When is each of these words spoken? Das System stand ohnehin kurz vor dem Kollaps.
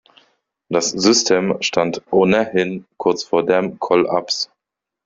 Das 0.67 0.89
System 0.89 1.57
stand 1.61 2.01
ohnehin 2.11 2.87
kurz 2.97 3.23
vor 3.23 3.45
dem 3.45 3.77
Kollaps. 3.77 4.49